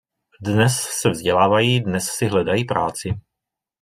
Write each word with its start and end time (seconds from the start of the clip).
Dnes 0.41 0.75
se 0.99 1.09
vzdělávají, 1.09 1.81
dnes 1.83 2.05
si 2.09 2.27
hledají 2.27 2.65
práci. 2.65 3.13